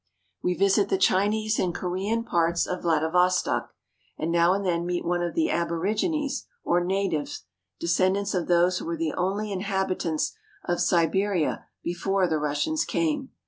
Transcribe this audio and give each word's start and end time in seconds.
We 0.41 0.55
visit 0.55 0.89
the 0.89 0.97
Chinese 0.97 1.59
and 1.59 1.75
Korean 1.75 2.23
parts 2.23 2.65
of 2.65 2.81
Vladivostok; 2.81 3.69
and 4.17 4.31
now 4.31 4.51
and 4.53 4.65
then 4.65 4.83
meet 4.83 5.05
one 5.05 5.21
of 5.21 5.35
the 5.35 5.51
aborigines 5.51 6.47
or 6.63 6.83
natives, 6.83 7.43
descendants 7.79 8.33
of 8.33 8.47
those 8.47 8.79
who 8.79 8.85
were 8.85 8.97
the 8.97 9.13
only 9.13 9.51
inhabitants 9.51 10.33
of 10.65 10.81
Siberia 10.81 11.65
before 11.83 12.27
the 12.27 12.39
Russians 12.39 12.83
came. 12.83 13.29